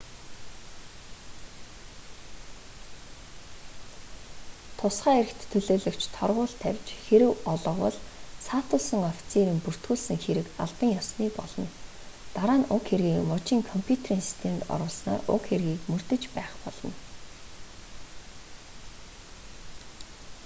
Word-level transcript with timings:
тусгай 4.79 5.15
эрхт 5.23 5.41
төлөөлөгч 5.51 6.01
торгууль 6.15 6.55
тавьж 6.63 6.85
хэрэв 7.05 7.33
олговол 7.53 7.97
саатуулсан 8.47 9.01
офицерын 9.11 9.59
бүртгүүлсэн 9.65 10.17
хэрэг 10.23 10.47
албан 10.63 10.89
ёсны 11.01 11.25
болно 11.39 11.67
дараа 12.35 12.57
нь 12.59 12.69
уг 12.75 12.83
хэргийг 12.89 13.21
мужийн 13.31 13.61
компьютерийн 13.71 14.23
системд 14.27 14.61
оруулснаар 14.73 15.21
уг 15.33 15.41
хэргийг 15.49 15.81
мөрдөж 15.91 16.23
байх 16.35 16.53
болно 16.63 16.91